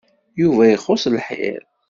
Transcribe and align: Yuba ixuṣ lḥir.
Yuba 0.41 0.63
ixuṣ 0.69 1.03
lḥir. 1.15 1.61